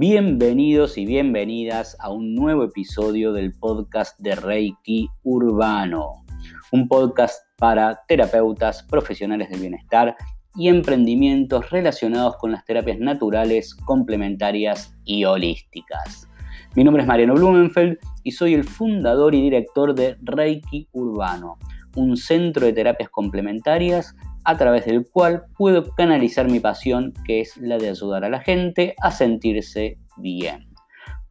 [0.00, 6.24] Bienvenidos y bienvenidas a un nuevo episodio del podcast de Reiki Urbano,
[6.70, 10.14] un podcast para terapeutas, profesionales del bienestar
[10.54, 16.28] y emprendimientos relacionados con las terapias naturales, complementarias y holísticas.
[16.76, 21.58] Mi nombre es Mariano Blumenfeld y soy el fundador y director de Reiki Urbano,
[21.96, 27.56] un centro de terapias complementarias a través del cual puedo canalizar mi pasión, que es
[27.56, 30.68] la de ayudar a la gente a sentirse bien.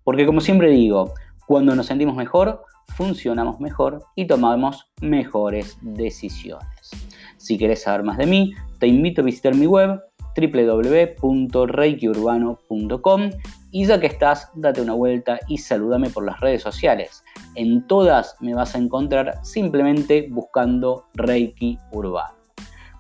[0.04, 1.14] Porque como siempre digo,
[1.46, 2.64] cuando nos sentimos mejor,
[2.96, 6.92] funcionamos mejor y tomamos mejores decisiones.
[7.38, 10.02] Si querés saber más de mí, te invito a visitar mi web
[10.36, 13.30] www.reikiurbano.com
[13.72, 17.24] y ya que estás, date una vuelta y salúdame por las redes sociales.
[17.56, 22.37] En todas me vas a encontrar simplemente buscando Reiki Urbano.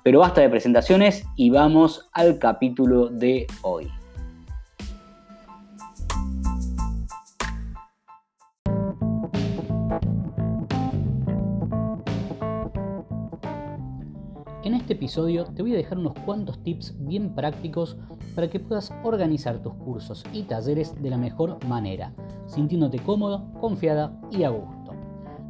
[0.08, 3.90] Pero basta de presentaciones y vamos al capítulo de hoy.
[14.64, 17.98] En este episodio te voy a dejar unos cuantos tips bien prácticos
[18.34, 22.14] para que puedas organizar tus cursos y talleres de la mejor manera,
[22.46, 24.77] sintiéndote cómodo, confiada y a gusto.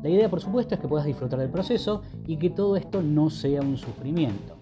[0.04, 3.30] La idea, por supuesto, es que puedas disfrutar del proceso y que todo esto no
[3.30, 4.58] sea un sufrimiento.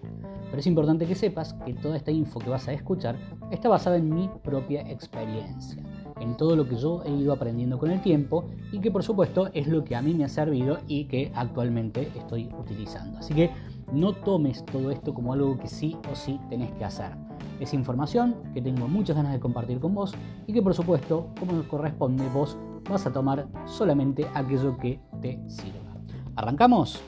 [0.45, 3.17] Pero es importante que sepas que toda esta info que vas a escuchar
[3.51, 5.83] está basada en mi propia experiencia,
[6.21, 9.49] en todo lo que yo he ido aprendiendo con el tiempo y que por supuesto
[9.53, 13.17] es lo que a mí me ha servido y que actualmente estoy utilizando.
[13.17, 13.51] Así que
[13.91, 17.11] no tomes todo esto como algo que sí o sí tenés que hacer.
[17.59, 20.13] Es información que tengo muchas ganas de compartir con vos
[20.47, 22.57] y que por supuesto, como corresponde, vos
[22.89, 24.99] vas a tomar solamente aquello que
[25.47, 25.95] sirva.
[26.35, 27.01] ¿Arrancamos?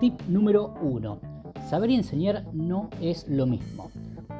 [0.00, 1.18] Tip número 1.
[1.68, 3.90] Saber y enseñar no es lo mismo.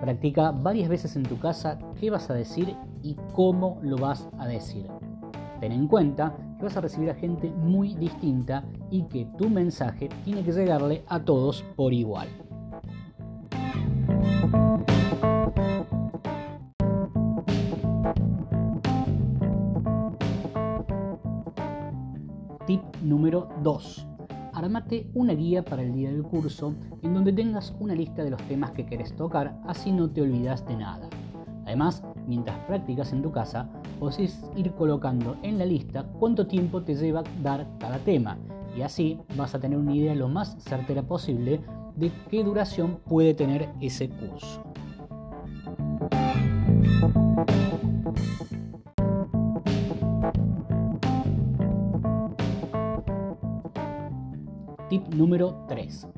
[0.00, 4.46] Practica varias veces en tu casa qué vas a decir y cómo lo vas a
[4.46, 4.86] decir.
[5.60, 10.08] Ten en cuenta que vas a recibir a gente muy distinta y que tu mensaje
[10.24, 12.28] tiene que llegarle a todos por igual.
[23.46, 24.06] Número 2.
[24.54, 28.42] Armate una guía para el día del curso en donde tengas una lista de los
[28.48, 31.08] temas que querés tocar, así no te olvidas de nada.
[31.66, 33.68] Además, mientras practicas en tu casa,
[33.98, 38.38] podés ir colocando en la lista cuánto tiempo te lleva dar cada tema
[38.76, 41.60] y así vas a tener una idea lo más certera posible
[41.96, 44.62] de qué duración puede tener ese curso.
[54.96, 56.08] Tip número 3.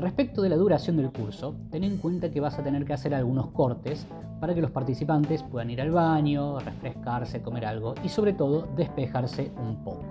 [0.00, 3.14] Respecto de la duración del curso, ten en cuenta que vas a tener que hacer
[3.14, 4.04] algunos cortes
[4.40, 9.52] para que los participantes puedan ir al baño, refrescarse, comer algo y sobre todo despejarse
[9.56, 10.02] un poco.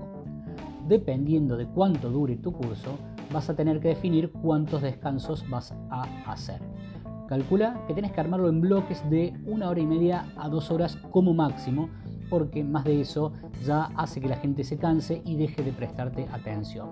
[0.87, 2.97] Dependiendo de cuánto dure tu curso,
[3.33, 6.61] vas a tener que definir cuántos descansos vas a hacer.
[7.27, 10.97] Calcula que tienes que armarlo en bloques de una hora y media a dos horas
[11.11, 11.89] como máximo,
[12.29, 13.33] porque más de eso
[13.65, 16.91] ya hace que la gente se canse y deje de prestarte atención.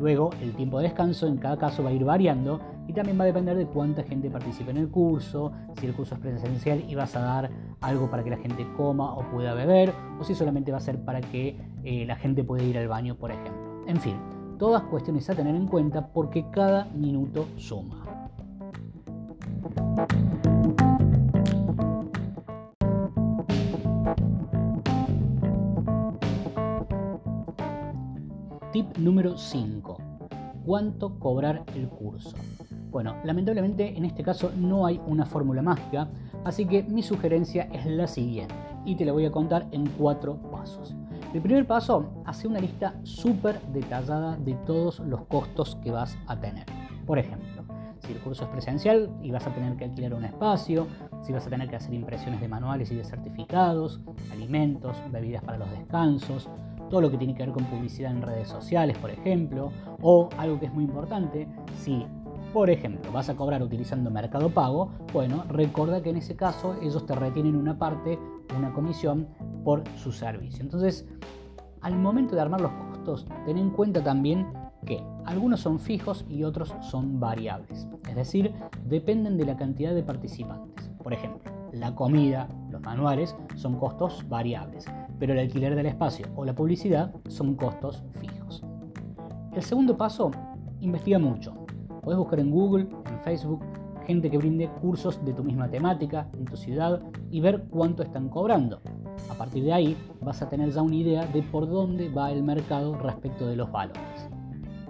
[0.00, 3.24] Luego, el tiempo de descanso en cada caso va a ir variando y también va
[3.24, 6.94] a depender de cuánta gente participe en el curso, si el curso es presencial y
[6.94, 10.70] vas a dar algo para que la gente coma o pueda beber, o si solamente
[10.70, 13.84] va a ser para que eh, la gente pueda ir al baño, por ejemplo.
[13.86, 14.16] En fin,
[14.58, 18.04] todas cuestiones a tener en cuenta porque cada minuto suma.
[28.76, 29.96] Tip número 5.
[30.66, 32.36] ¿Cuánto cobrar el curso?
[32.90, 36.10] Bueno, lamentablemente en este caso no hay una fórmula mágica,
[36.44, 38.54] así que mi sugerencia es la siguiente
[38.84, 40.94] y te la voy a contar en cuatro pasos.
[41.32, 46.38] El primer paso, hace una lista súper detallada de todos los costos que vas a
[46.38, 46.66] tener.
[47.06, 47.64] Por ejemplo,
[48.00, 50.86] si el curso es presencial y vas a tener que alquilar un espacio,
[51.22, 55.56] si vas a tener que hacer impresiones de manuales y de certificados, alimentos, bebidas para
[55.56, 56.50] los descansos,
[56.88, 60.58] todo lo que tiene que ver con publicidad en redes sociales, por ejemplo, o algo
[60.58, 61.48] que es muy importante,
[61.78, 62.06] si
[62.52, 67.04] por ejemplo, vas a cobrar utilizando Mercado Pago, bueno, recuerda que en ese caso ellos
[67.04, 68.18] te retienen una parte,
[68.56, 69.28] una comisión
[69.62, 70.62] por su servicio.
[70.64, 71.06] Entonces,
[71.82, 74.46] al momento de armar los costos, ten en cuenta también
[74.86, 77.86] que algunos son fijos y otros son variables.
[78.08, 78.54] Es decir,
[78.86, 80.90] dependen de la cantidad de participantes.
[81.02, 84.86] Por ejemplo, la comida, los manuales son costos variables
[85.18, 88.62] pero el alquiler del espacio o la publicidad son costos fijos.
[89.54, 90.30] El segundo paso,
[90.80, 91.54] investiga mucho.
[92.02, 93.64] Puedes buscar en Google, en Facebook,
[94.06, 98.28] gente que brinde cursos de tu misma temática en tu ciudad y ver cuánto están
[98.28, 98.80] cobrando.
[99.30, 102.42] A partir de ahí vas a tener ya una idea de por dónde va el
[102.42, 104.28] mercado respecto de los valores.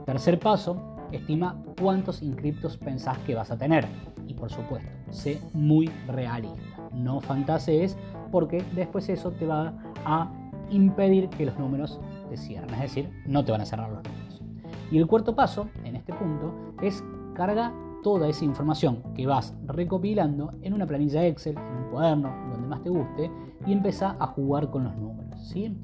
[0.04, 3.86] Tercer paso, estima cuántos inscriptos pensás que vas a tener.
[4.26, 6.60] Y por supuesto, sé muy realista.
[6.92, 7.96] No fantasees
[8.30, 9.72] porque después eso te va
[10.06, 10.30] a
[10.70, 12.00] impedir que los números
[12.30, 12.72] te cierren.
[12.74, 14.42] Es decir, no te van a cerrar los números.
[14.90, 17.04] Y el cuarto paso, en este punto, es
[17.34, 22.68] carga toda esa información que vas recopilando en una planilla Excel, en un cuaderno, donde
[22.68, 23.30] más te guste,
[23.66, 25.40] y empieza a jugar con los números.
[25.40, 25.76] ¿sí?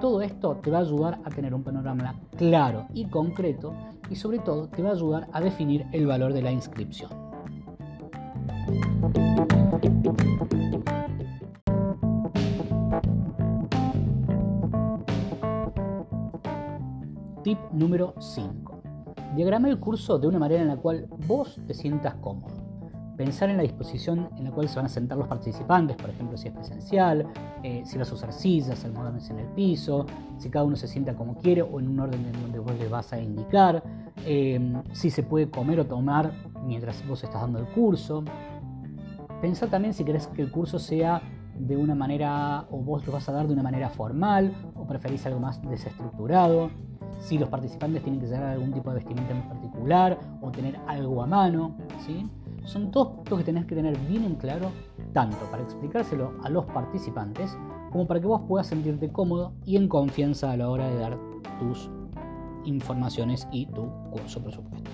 [0.00, 3.74] Todo esto te va a ayudar a tener un panorama claro y concreto
[4.08, 7.27] y sobre todo te va a ayudar a definir el valor de la inscripción.
[17.58, 18.82] Tip número 5.
[19.34, 22.54] Diagrama el curso de una manera en la cual vos te sientas cómodo.
[23.16, 26.38] Pensar en la disposición en la cual se van a sentar los participantes, por ejemplo,
[26.38, 27.26] si es presencial,
[27.62, 30.06] eh, si vas a usar sillas, acomodarse en el piso,
[30.38, 32.88] si cada uno se sienta como quiere o en un orden en donde vos les
[32.88, 33.82] vas a indicar,
[34.24, 36.32] eh, si se puede comer o tomar
[36.64, 38.22] mientras vos estás dando el curso.
[39.40, 41.20] Pensá también si querés que el curso sea
[41.58, 45.26] de una manera, o vos lo vas a dar de una manera formal, o preferís
[45.26, 46.70] algo más desestructurado
[47.18, 51.22] si los participantes tienen que llevar algún tipo de vestimenta en particular o tener algo
[51.22, 51.74] a mano.
[52.06, 52.26] ¿sí?
[52.64, 54.70] Son todos puntos que tenés que tener bien en claro,
[55.12, 57.56] tanto para explicárselo a los participantes
[57.90, 61.18] como para que vos puedas sentirte cómodo y en confianza a la hora de dar
[61.58, 61.90] tus
[62.64, 64.90] informaciones y tu curso, por supuesto.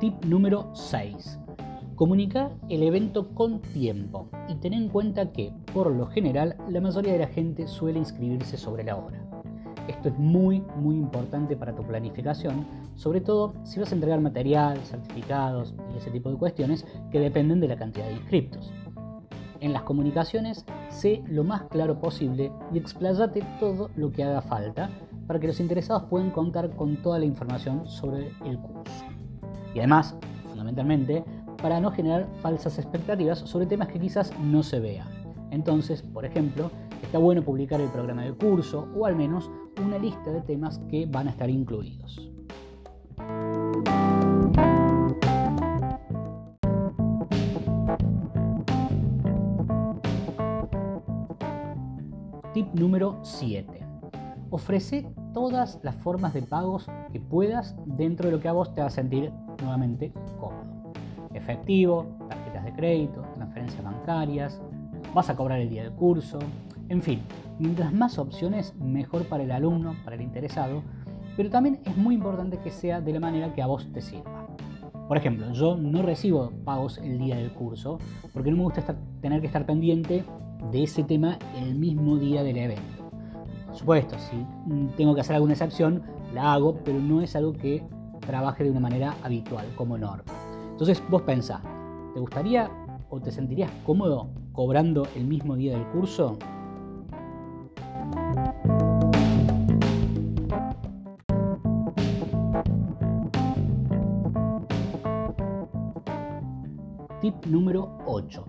[0.00, 1.38] Tip número 6.
[2.00, 7.12] Comunicar el evento con tiempo y ten en cuenta que, por lo general, la mayoría
[7.12, 9.22] de la gente suele inscribirse sobre la hora.
[9.86, 12.64] Esto es muy, muy importante para tu planificación,
[12.94, 17.60] sobre todo si vas a entregar material, certificados y ese tipo de cuestiones que dependen
[17.60, 18.72] de la cantidad de inscriptos.
[19.60, 24.88] En las comunicaciones, sé lo más claro posible y explayate todo lo que haga falta
[25.26, 29.04] para que los interesados puedan contar con toda la información sobre el curso.
[29.74, 30.16] Y además,
[30.48, 31.24] fundamentalmente,
[31.62, 35.08] para no generar falsas expectativas sobre temas que quizás no se vean.
[35.50, 36.70] Entonces, por ejemplo,
[37.02, 39.50] está bueno publicar el programa de curso o al menos
[39.84, 42.30] una lista de temas que van a estar incluidos.
[52.54, 53.86] Tip número 7.
[54.50, 58.80] Ofrece todas las formas de pagos que puedas dentro de lo que a vos te
[58.80, 60.79] va a sentir nuevamente cómodo
[61.34, 64.60] efectivo, tarjetas de crédito, transferencias bancarias,
[65.14, 66.38] vas a cobrar el día del curso,
[66.88, 67.20] en fin,
[67.58, 70.82] mientras más opciones, mejor para el alumno, para el interesado,
[71.36, 74.46] pero también es muy importante que sea de la manera que a vos te sirva.
[75.08, 77.98] Por ejemplo, yo no recibo pagos el día del curso
[78.32, 80.24] porque no me gusta tener que estar pendiente
[80.70, 83.10] de ese tema el mismo día del evento.
[83.66, 84.46] Por supuesto, si
[84.96, 86.02] tengo que hacer alguna excepción,
[86.34, 87.82] la hago, pero no es algo que
[88.20, 90.39] trabaje de una manera habitual como norma.
[90.80, 91.60] Entonces vos pensá,
[92.14, 92.70] ¿te gustaría
[93.10, 96.38] o te sentirías cómodo cobrando el mismo día del curso?
[107.20, 108.46] Tip número 8.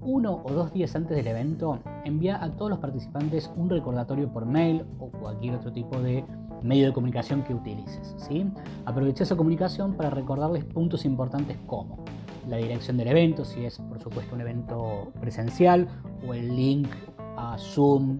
[0.00, 4.46] Uno o dos días antes del evento, envía a todos los participantes un recordatorio por
[4.46, 6.24] mail o cualquier otro tipo de
[6.64, 8.14] medio de comunicación que utilices.
[8.18, 8.46] ¿sí?
[8.84, 12.04] Aprovecha esa comunicación para recordarles puntos importantes como
[12.48, 15.88] la dirección del evento, si es por supuesto un evento presencial,
[16.26, 16.88] o el link
[17.36, 18.18] a Zoom,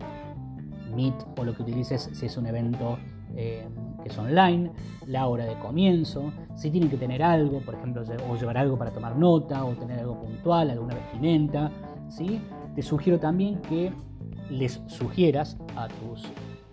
[0.95, 2.99] Meet o lo que utilices si es un evento
[3.35, 3.67] eh,
[4.03, 4.71] que es online,
[5.07, 8.91] la hora de comienzo, si tienen que tener algo, por ejemplo, o llevar algo para
[8.91, 11.71] tomar nota, o tener algo puntual, alguna vestimenta.
[12.09, 12.41] ¿sí?
[12.75, 13.93] Te sugiero también que
[14.51, 16.25] les sugieras a tus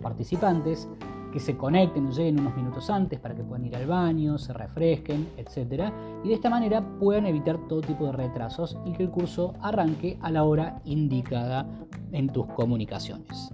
[0.02, 0.88] participantes
[1.32, 4.52] que se conecten o lleguen unos minutos antes para que puedan ir al baño, se
[4.52, 5.92] refresquen, etc.
[6.24, 10.18] Y de esta manera puedan evitar todo tipo de retrasos y que el curso arranque
[10.20, 11.66] a la hora indicada
[12.12, 13.52] en tus comunicaciones.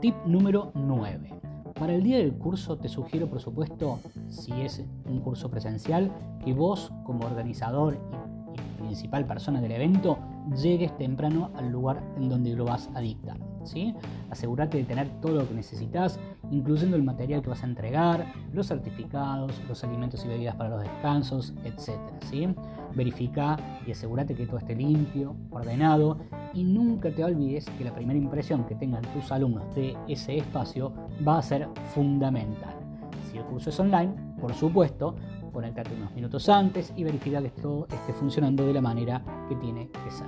[0.00, 1.45] Tip número 9.
[1.78, 6.10] Para el día del curso te sugiero, por supuesto, si es un curso presencial,
[6.42, 7.98] que vos como organizador
[8.54, 10.18] y, principal persona del evento
[10.56, 13.36] llegues temprano al lugar en donde lo vas a dictar.
[13.64, 13.94] ¿sí?
[14.30, 16.18] Asegúrate de tener todo lo que necesitas,
[16.50, 20.80] incluyendo el material que vas a entregar, los certificados, los alimentos y bebidas para los
[20.80, 21.98] descansos, etc.
[22.30, 22.48] ¿sí?
[22.94, 26.18] Verifica y asegúrate que todo esté limpio, ordenado
[26.56, 30.90] y nunca te olvides que la primera impresión que tengan tus alumnos de ese espacio
[31.26, 32.74] va a ser fundamental.
[33.30, 35.14] Si el curso es online, por supuesto,
[35.52, 39.90] conectate unos minutos antes y verifica que todo esté funcionando de la manera que tiene
[39.90, 40.26] que ser.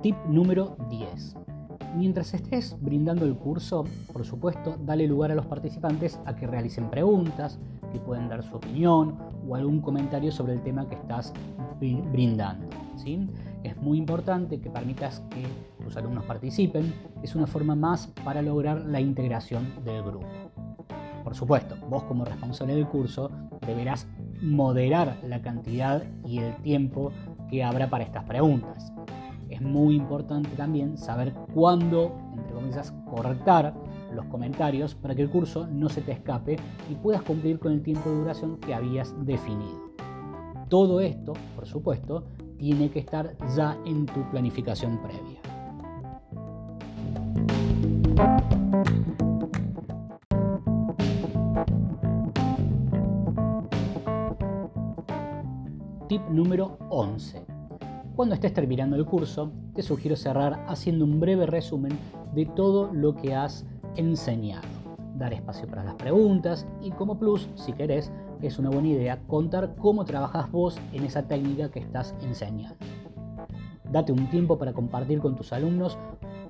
[0.00, 1.55] Tip número 10.
[1.96, 6.90] Mientras estés brindando el curso, por supuesto, dale lugar a los participantes a que realicen
[6.90, 7.58] preguntas,
[7.90, 9.16] que pueden dar su opinión
[9.48, 11.32] o algún comentario sobre el tema que estás
[11.80, 12.68] brindando.
[12.96, 13.26] ¿sí?
[13.62, 15.42] Es muy importante que permitas que
[15.82, 20.26] tus alumnos participen, es una forma más para lograr la integración del grupo.
[21.24, 23.30] Por supuesto, vos como responsable del curso
[23.66, 24.06] deberás
[24.42, 27.10] moderar la cantidad y el tiempo
[27.48, 28.92] que habrá para estas preguntas.
[29.56, 33.72] Es muy importante también saber cuándo, entre comillas, cortar
[34.14, 36.58] los comentarios para que el curso no se te escape
[36.90, 39.94] y puedas cumplir con el tiempo de duración que habías definido.
[40.68, 42.24] Todo esto, por supuesto,
[42.58, 45.40] tiene que estar ya en tu planificación previa.
[56.08, 57.55] Tip número 11.
[58.16, 61.98] Cuando estés terminando el curso, te sugiero cerrar haciendo un breve resumen
[62.32, 64.66] de todo lo que has enseñado.
[65.18, 69.76] Dar espacio para las preguntas y como plus, si querés, es una buena idea contar
[69.76, 72.78] cómo trabajas vos en esa técnica que estás enseñando.
[73.92, 75.98] Date un tiempo para compartir con tus alumnos,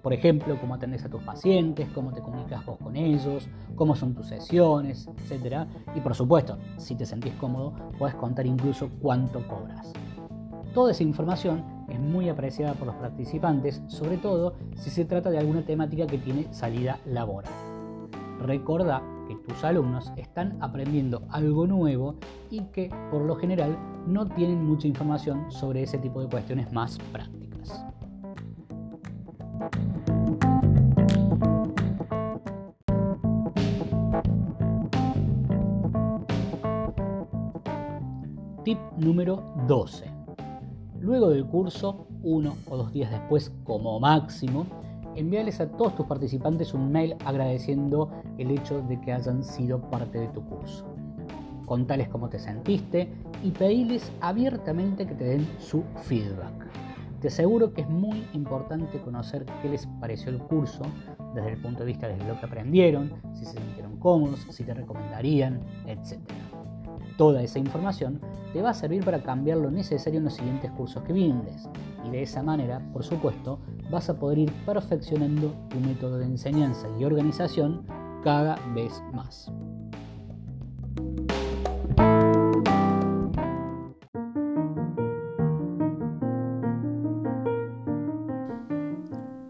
[0.03, 4.15] por ejemplo, cómo atendés a tus pacientes, cómo te comunicas vos con ellos, cómo son
[4.15, 5.67] tus sesiones, etc.
[5.97, 9.93] Y por supuesto, si te sentís cómodo, puedes contar incluso cuánto cobras.
[10.77, 15.39] Toda esa información es muy apreciada por los participantes, sobre todo si se trata de
[15.39, 17.51] alguna temática que tiene salida laboral.
[18.41, 22.17] Recuerda que tus alumnos están aprendiendo algo nuevo
[22.51, 23.75] y que por lo general
[24.07, 27.87] no tienen mucha información sobre ese tipo de cuestiones más prácticas.
[38.63, 40.16] Tip número 12.
[41.01, 44.67] Luego del curso, uno o dos días después como máximo,
[45.15, 50.19] envíales a todos tus participantes un mail agradeciendo el hecho de que hayan sido parte
[50.19, 50.85] de tu curso.
[51.65, 53.09] Contales cómo te sentiste
[53.43, 56.67] y pediles abiertamente que te den su feedback.
[57.21, 60.83] Te aseguro que es muy importante conocer qué les pareció el curso
[61.35, 64.75] desde el punto de vista de lo que aprendieron, si se sintieron cómodos, si te
[64.75, 66.21] recomendarían, etc.
[67.17, 68.21] Toda esa información
[68.53, 71.67] te va a servir para cambiar lo necesario en los siguientes cursos que vienes
[72.05, 73.59] y de esa manera, por supuesto,
[73.91, 77.87] vas a poder ir perfeccionando tu método de enseñanza y organización
[78.23, 79.51] cada vez más.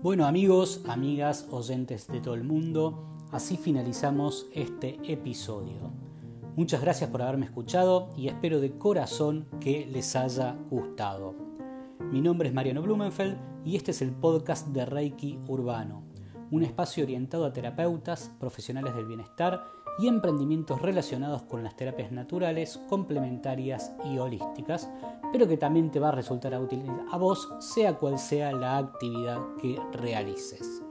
[0.03, 6.06] Bueno amigos, amigas, oyentes de todo el mundo, así finalizamos este episodio.
[6.57, 11.35] Muchas gracias por haberme escuchado y espero de corazón que les haya gustado.
[12.11, 16.05] Mi nombre es Mariano Blumenfeld y este es el podcast de Reiki Urbano,
[16.51, 19.65] un espacio orientado a terapeutas, profesionales del bienestar
[19.99, 24.89] y emprendimientos relacionados con las terapias naturales, complementarias y holísticas,
[25.33, 29.43] pero que también te va a resultar útil a vos, sea cual sea la actividad
[29.61, 30.86] que realices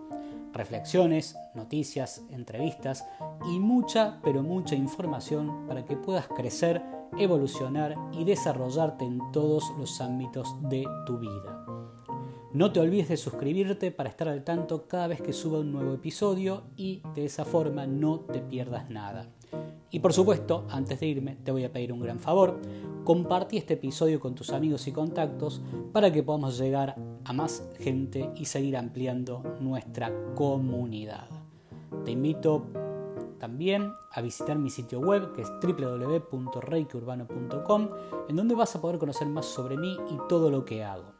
[0.55, 3.05] reflexiones, noticias, entrevistas
[3.45, 6.81] y mucha, pero mucha información para que puedas crecer,
[7.19, 11.65] evolucionar y desarrollarte en todos los ámbitos de tu vida.
[12.53, 15.93] No te olvides de suscribirte para estar al tanto cada vez que suba un nuevo
[15.93, 19.27] episodio y de esa forma no te pierdas nada.
[19.91, 22.59] Y por supuesto, antes de irme, te voy a pedir un gran favor.
[23.03, 25.61] Compartí este episodio con tus amigos y contactos
[25.93, 31.27] para que podamos llegar a más gente y seguir ampliando nuestra comunidad.
[32.03, 32.65] Te invito
[33.39, 37.89] también a visitar mi sitio web que es www.reikiurbano.com
[38.27, 41.13] en donde vas a poder conocer más sobre mí y todo lo que hago.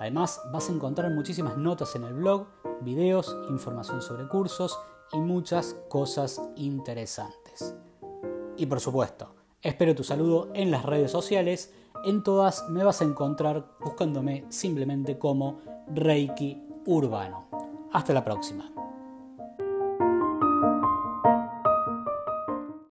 [0.00, 2.46] Además vas a encontrar muchísimas notas en el blog,
[2.82, 4.78] videos, información sobre cursos
[5.12, 7.74] y muchas cosas interesantes.
[8.58, 11.72] Y por supuesto, espero tu saludo en las redes sociales.
[12.04, 15.60] En todas me vas a encontrar buscándome simplemente como
[15.94, 17.48] Reiki Urbano.
[17.92, 18.77] Hasta la próxima.